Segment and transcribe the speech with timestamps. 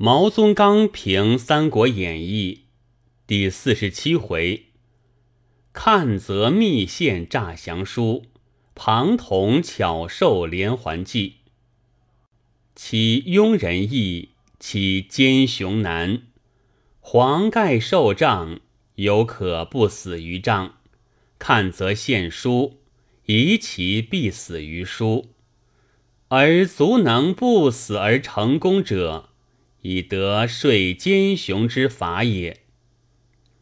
[0.00, 2.54] 毛宗刚评《三国演义》
[3.26, 4.66] 第四十七回：
[5.72, 8.26] 看则密献诈降书，
[8.76, 11.38] 庞统巧授连环计。
[12.76, 14.28] 其庸人易，
[14.60, 16.22] 其奸雄难。
[17.00, 18.60] 黄盖受杖，
[18.94, 20.74] 犹可不死于杖；
[21.40, 22.78] 看则献书，
[23.26, 25.30] 疑其必死于书。
[26.28, 29.30] 而足能不死而成功者。
[29.82, 32.60] 以得睡奸雄之法也。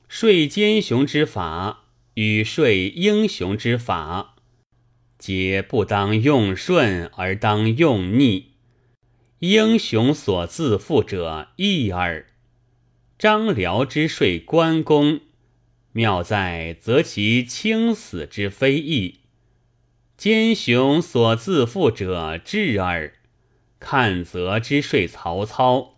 [0.08, 4.36] 睡奸雄之法与睡英雄之法，
[5.18, 8.52] 皆不当用顺而当用逆。
[9.40, 12.26] 英雄所自负者义耳。
[13.18, 15.20] 张辽之睡关公，
[15.92, 19.20] 妙在则其轻死之非义；
[20.16, 23.14] 奸雄所自负者智耳。
[23.78, 25.95] 看则之睡曹操。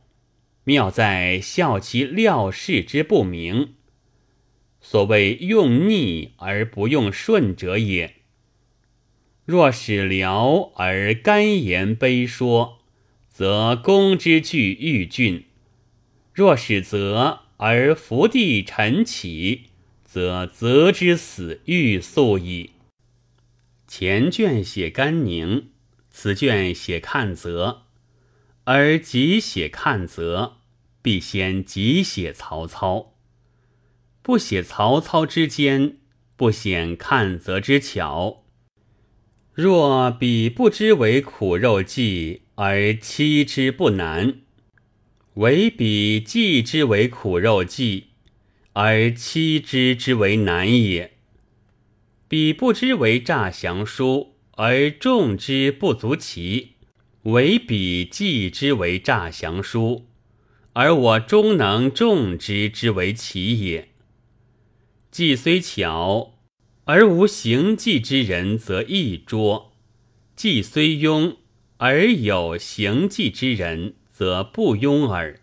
[0.69, 3.73] 妙在效其料事之不明，
[4.83, 8.17] 所谓用逆而不用顺者也。
[9.47, 12.81] 若使辽而甘言悲说，
[13.31, 15.45] 则公之惧欲峻；
[16.35, 19.69] 若使则而伏地陈起，
[20.05, 22.73] 则则之死欲速矣。
[23.87, 25.71] 前卷写甘宁，
[26.11, 27.85] 此卷写看泽，
[28.65, 30.58] 而即写看泽。
[31.09, 33.15] 必先急写曹操，
[34.21, 35.97] 不写曹操之间，
[36.37, 38.45] 不显看则之巧。
[39.55, 44.43] 若彼不知为苦肉计，而欺之不难；
[45.37, 48.09] 唯彼计之为苦肉计，
[48.75, 51.17] 而欺之之为难也。
[52.29, 56.75] 彼不知为诈降书，而众之不足奇；
[57.23, 60.05] 唯彼计之为诈降书。
[60.79, 63.89] 而我终能众之之为奇也。
[65.11, 66.35] 计虽巧，
[66.85, 69.73] 而无行计之人，则易拙；
[70.37, 71.35] 计虽庸，
[71.79, 75.41] 而有行计之人，则不庸耳。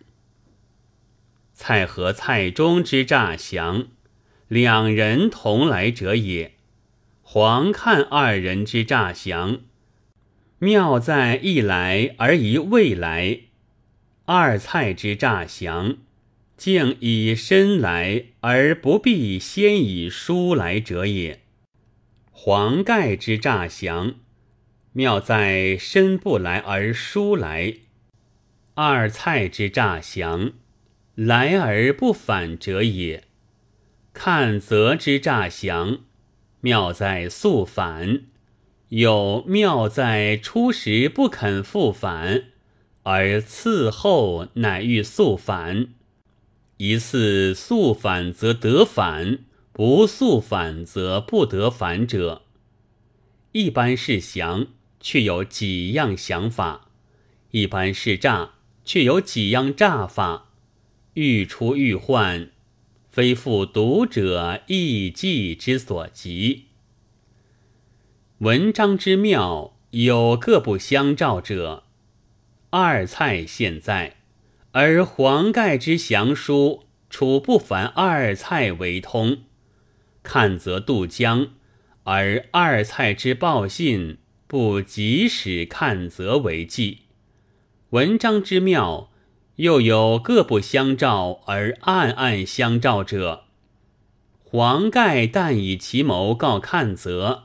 [1.52, 3.88] 蔡和蔡中之诈降，
[4.48, 6.54] 两人同来者也。
[7.20, 9.60] 黄看二人之诈降，
[10.60, 13.40] 妙在一来而一未来。
[14.28, 15.98] 二蔡之诈降，
[16.56, 21.42] 竟以身来而不必先以书来者也。
[22.32, 24.16] 黄盖之诈降，
[24.92, 27.82] 妙在身不来而书来；
[28.74, 30.54] 二蔡之诈降，
[31.14, 33.22] 来而不返者也。
[34.12, 36.00] 看则之诈降，
[36.62, 38.22] 妙在速返，
[38.88, 42.46] 有妙在初时不肯复返。
[43.08, 45.90] 而次后乃欲速反，
[46.78, 52.42] 一次速反则得反，不速反则不得反者，
[53.52, 54.66] 一般是降，
[54.98, 56.88] 却有几样降法；
[57.52, 60.48] 一般是诈，却有几样诈法。
[61.14, 62.50] 欲出欲换，
[63.08, 66.64] 非复读者意计之所及。
[68.38, 71.84] 文章之妙，有各不相照者。
[72.78, 74.16] 二蔡现在，
[74.72, 79.38] 而黄盖之降书，楚不凡二蔡为通；
[80.22, 81.52] 看则渡江，
[82.04, 87.04] 而二蔡之报信，不即使看则为记。
[87.90, 89.10] 文章之妙，
[89.54, 93.44] 又有各不相照而暗暗相照者。
[94.44, 97.44] 黄盖但以其谋告看则，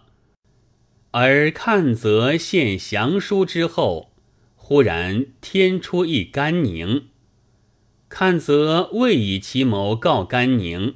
[1.11, 4.10] 而看则献降书之后。
[4.71, 7.07] 忽然天出一甘宁，
[8.07, 10.95] 看则未以其谋告甘宁，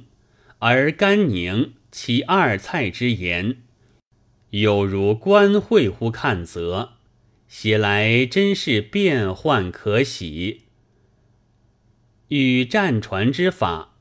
[0.60, 3.58] 而甘宁其二蔡之言，
[4.48, 6.92] 有如观会乎看则，
[7.48, 10.62] 写来真是变幻可喜。
[12.28, 13.98] 与战船之法，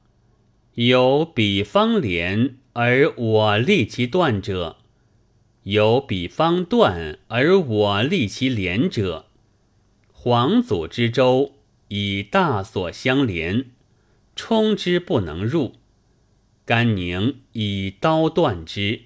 [0.75, 4.77] 有彼方连而我立其断者，
[5.63, 9.25] 有彼方断而我立其连者。
[10.27, 11.53] 黄祖之舟
[11.89, 13.69] 以大所相连，
[14.35, 15.73] 冲之不能入；
[16.65, 19.01] 甘宁以刀断之，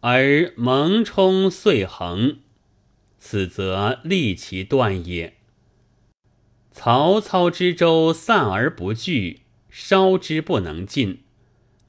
[0.00, 2.38] 而蒙冲遂横，
[3.18, 5.34] 此则利其断也。
[6.70, 11.18] 曹操之舟散而不聚，烧之不能尽；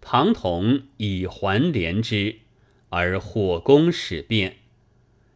[0.01, 2.39] 庞统以环连之，
[2.89, 4.57] 而火攻始变，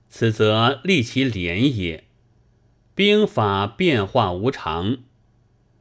[0.09, 2.03] 此则利其连也。
[2.99, 4.97] 兵法变化无常，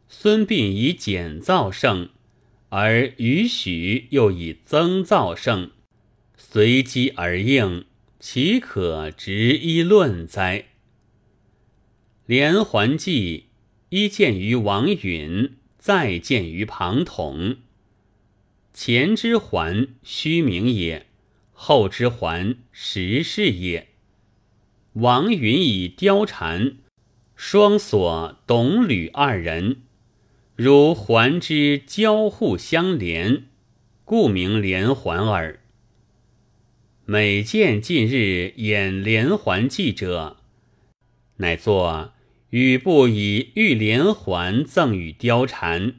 [0.06, 2.10] 孙膑以减造胜，
[2.68, 5.72] 而于许又以增造胜，
[6.36, 7.86] 随机而应，
[8.20, 10.66] 岂可执一论哉？
[12.24, 13.46] 连环计
[13.88, 17.56] 一见于王允，再见于庞统。
[18.72, 21.06] 前之环虚名也，
[21.50, 23.88] 后之环实是也。
[24.92, 26.76] 王允以貂蝉、
[27.40, 29.82] 双锁、董吕二人。
[30.56, 33.44] 如环之交互相连，
[34.04, 35.60] 故名连环耳。
[37.04, 40.38] 每见近日演连环计者，
[41.36, 42.12] 乃作
[42.50, 45.94] 吕布以玉连环赠与貂蝉，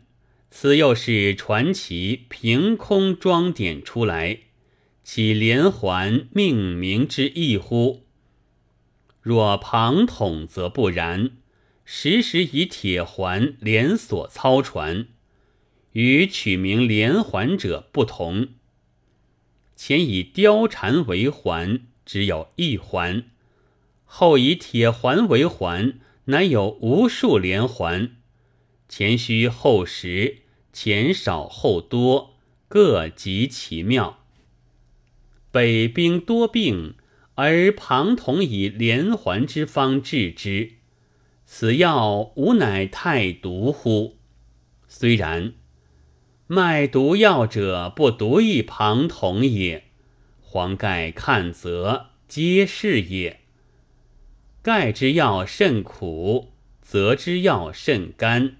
[0.51, 4.39] 此又是传奇凭空装点出来，
[5.05, 8.03] 岂连环命名之意乎？
[9.29, 11.29] 若庞统则不然。
[11.85, 15.05] 时时以铁环连锁操船，
[15.91, 18.47] 与取名连环者不同。
[19.75, 23.25] 前以貂蝉为环，只有一环；
[24.03, 28.15] 后以铁环为环，乃有无数连环。
[28.87, 30.37] 前虚后实，
[30.73, 32.33] 前少后多，
[32.67, 34.23] 各极其妙。
[35.51, 36.95] 北兵多病，
[37.41, 40.73] 而庞统以连环之方治之。
[41.45, 44.17] 此药吾乃太毒乎？
[44.89, 45.53] 虽然，
[46.47, 49.85] 卖毒药者不独一庞统也。
[50.41, 53.39] 黄盖看则皆是也。
[54.61, 56.51] 盖之药甚苦，
[56.81, 58.57] 则之药甚甘，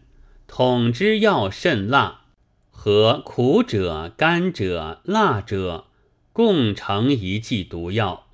[0.48, 2.22] 统之药甚辣，
[2.72, 5.88] 和苦者、甘者、辣者，
[6.32, 8.28] 共成一剂毒药。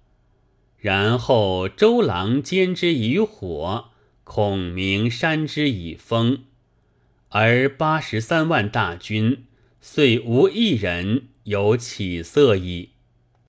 [0.77, 3.89] 然后周郎煎之以火。
[4.27, 6.45] 孔明山之以风，
[7.29, 9.45] 而八十三万大军，
[9.79, 12.89] 遂无一人有起色矣。